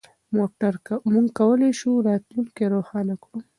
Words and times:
موږ 1.13 1.27
کولای 1.39 1.71
شو 1.79 1.91
راتلونکی 2.07 2.63
روښانه 2.75 3.15
کړو. 3.23 3.37